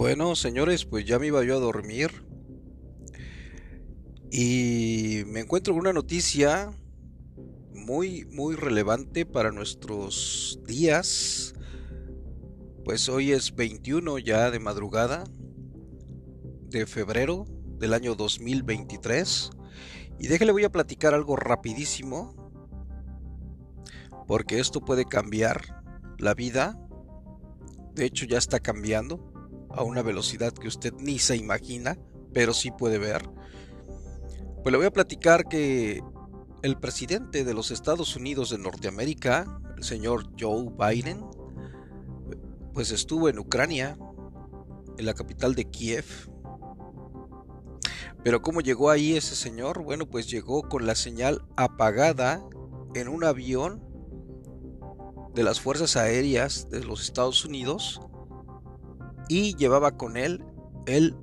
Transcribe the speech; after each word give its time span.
Bueno, 0.00 0.34
señores, 0.34 0.86
pues 0.86 1.04
ya 1.04 1.18
me 1.18 1.26
iba 1.26 1.44
yo 1.44 1.58
a 1.58 1.60
dormir 1.60 2.24
y 4.30 5.24
me 5.26 5.40
encuentro 5.40 5.74
con 5.74 5.82
una 5.82 5.92
noticia 5.92 6.70
muy, 7.74 8.24
muy 8.24 8.56
relevante 8.56 9.26
para 9.26 9.52
nuestros 9.52 10.58
días. 10.66 11.52
Pues 12.82 13.10
hoy 13.10 13.32
es 13.32 13.54
21 13.54 14.18
ya 14.20 14.50
de 14.50 14.58
madrugada 14.58 15.24
de 16.70 16.86
febrero 16.86 17.44
del 17.78 17.92
año 17.92 18.14
2023. 18.14 19.50
Y 20.18 20.28
déjale 20.28 20.52
voy 20.52 20.64
a 20.64 20.72
platicar 20.72 21.12
algo 21.12 21.36
rapidísimo. 21.36 22.54
Porque 24.26 24.60
esto 24.60 24.80
puede 24.80 25.04
cambiar 25.04 25.84
la 26.16 26.32
vida. 26.32 26.80
De 27.92 28.06
hecho 28.06 28.24
ya 28.24 28.38
está 28.38 28.60
cambiando 28.60 29.29
a 29.74 29.82
una 29.82 30.02
velocidad 30.02 30.52
que 30.52 30.68
usted 30.68 30.92
ni 30.98 31.18
se 31.18 31.36
imagina, 31.36 31.98
pero 32.32 32.52
sí 32.52 32.70
puede 32.70 32.98
ver. 32.98 33.28
Pues 34.62 34.72
le 34.72 34.78
voy 34.78 34.86
a 34.86 34.92
platicar 34.92 35.46
que 35.46 36.02
el 36.62 36.78
presidente 36.78 37.44
de 37.44 37.54
los 37.54 37.70
Estados 37.70 38.16
Unidos 38.16 38.50
de 38.50 38.58
Norteamérica, 38.58 39.60
el 39.76 39.84
señor 39.84 40.30
Joe 40.38 40.70
Biden, 40.78 41.24
pues 42.74 42.90
estuvo 42.90 43.28
en 43.28 43.38
Ucrania, 43.38 43.98
en 44.98 45.06
la 45.06 45.14
capital 45.14 45.54
de 45.54 45.64
Kiev. 45.64 46.04
Pero 48.22 48.42
¿cómo 48.42 48.60
llegó 48.60 48.90
ahí 48.90 49.16
ese 49.16 49.34
señor? 49.34 49.82
Bueno, 49.82 50.06
pues 50.06 50.28
llegó 50.28 50.68
con 50.68 50.86
la 50.86 50.94
señal 50.94 51.42
apagada 51.56 52.44
en 52.94 53.08
un 53.08 53.24
avión 53.24 53.82
de 55.34 55.42
las 55.42 55.60
Fuerzas 55.60 55.96
Aéreas 55.96 56.68
de 56.68 56.84
los 56.84 57.02
Estados 57.02 57.44
Unidos 57.44 58.00
y 59.30 59.54
llevaba 59.54 59.92
con 59.92 60.16
él 60.16 60.44
el 60.86 61.16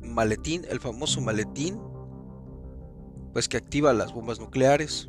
maletín, 0.00 0.64
el 0.70 0.78
famoso 0.78 1.20
maletín, 1.20 1.76
pues 3.32 3.48
que 3.48 3.56
activa 3.56 3.92
las 3.92 4.14
bombas 4.14 4.38
nucleares. 4.38 5.08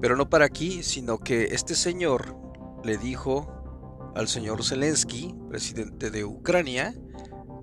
Pero 0.00 0.16
no 0.16 0.28
para 0.28 0.46
aquí, 0.46 0.82
sino 0.82 1.18
que 1.18 1.44
este 1.54 1.76
señor 1.76 2.36
le 2.82 2.98
dijo 2.98 4.12
al 4.16 4.26
señor 4.26 4.64
Zelensky, 4.64 5.32
presidente 5.48 6.10
de 6.10 6.24
Ucrania, 6.24 6.92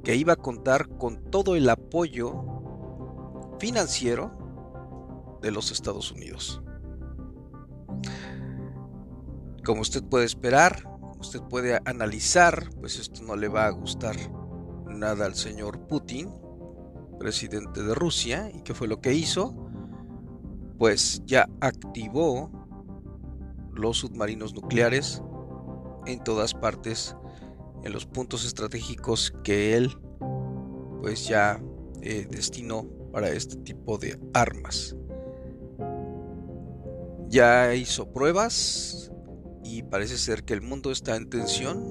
que 0.05 0.15
iba 0.15 0.33
a 0.33 0.37
contar 0.37 0.87
con 0.87 1.29
todo 1.29 1.57
el 1.57 1.69
apoyo 1.69 2.45
financiero 3.59 5.37
de 5.41 5.51
los 5.51 5.71
Estados 5.71 6.13
Unidos. 6.13 6.61
Como 9.65 9.81
usted 9.81 10.01
puede 10.01 10.23
esperar, 10.23 10.96
usted 11.19 11.41
puede 11.41 11.79
analizar, 11.85 12.69
pues 12.79 12.99
esto 12.99 13.23
no 13.23 13.35
le 13.35 13.47
va 13.47 13.65
a 13.65 13.71
gustar 13.71 14.15
nada 14.87 15.25
al 15.25 15.35
señor 15.35 15.87
Putin, 15.87 16.29
presidente 17.19 17.83
de 17.83 17.95
Rusia, 17.95 18.51
y 18.53 18.61
qué 18.61 18.73
fue 18.73 18.87
lo 18.87 19.01
que 19.01 19.13
hizo, 19.13 19.55
pues 20.77 21.21
ya 21.25 21.49
activó 21.61 22.51
los 23.73 23.97
submarinos 23.97 24.53
nucleares 24.53 25.21
en 26.05 26.23
todas 26.23 26.53
partes, 26.53 27.15
en 27.83 27.93
los 27.93 28.05
puntos 28.05 28.45
estratégicos 28.45 29.33
que 29.43 29.75
él 29.75 29.97
pues 31.01 31.27
ya 31.27 31.61
eh, 32.01 32.27
destinó 32.29 32.85
para 33.11 33.29
este 33.29 33.57
tipo 33.57 33.97
de 33.97 34.19
armas. 34.33 34.95
Ya 37.29 37.73
hizo 37.75 38.11
pruebas, 38.11 39.11
y 39.69 39.83
parece 39.83 40.17
ser 40.17 40.45
que 40.45 40.53
el 40.53 40.61
mundo 40.61 40.91
está 40.91 41.17
en 41.17 41.29
tensión. 41.29 41.83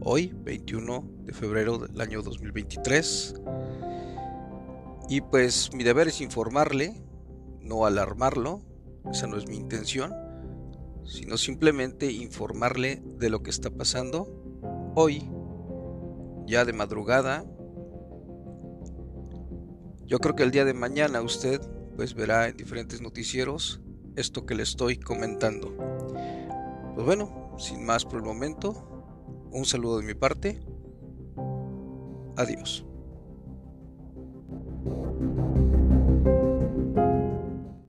Hoy, 0.00 0.34
21 0.42 1.08
de 1.24 1.32
febrero 1.32 1.78
del 1.78 2.00
año 2.00 2.22
2023. 2.22 3.34
Y 5.08 5.20
pues 5.20 5.72
mi 5.72 5.84
deber 5.84 6.08
es 6.08 6.20
informarle, 6.20 7.00
no 7.60 7.86
alarmarlo, 7.86 8.62
esa 9.12 9.28
no 9.28 9.36
es 9.36 9.46
mi 9.48 9.56
intención, 9.56 10.12
sino 11.04 11.36
simplemente 11.36 12.10
informarle 12.10 13.00
de 13.04 13.30
lo 13.30 13.42
que 13.44 13.50
está 13.50 13.70
pasando 13.70 14.92
hoy, 14.96 15.30
ya 16.48 16.64
de 16.64 16.72
madrugada. 16.72 17.44
Yo 20.04 20.18
creo 20.18 20.34
que 20.34 20.42
el 20.42 20.50
día 20.50 20.64
de 20.64 20.74
mañana 20.74 21.22
usted 21.22 21.60
pues 21.96 22.14
verá 22.14 22.48
en 22.48 22.56
diferentes 22.56 23.00
noticieros 23.00 23.80
esto 24.16 24.46
que 24.46 24.56
le 24.56 24.64
estoy 24.64 24.98
comentando. 24.98 25.97
Pues 26.98 27.06
bueno, 27.06 27.54
sin 27.58 27.86
más 27.86 28.04
por 28.04 28.16
el 28.16 28.24
momento, 28.24 28.74
un 29.52 29.64
saludo 29.64 30.00
de 30.00 30.04
mi 30.04 30.14
parte. 30.14 30.58
Adiós. 32.36 32.87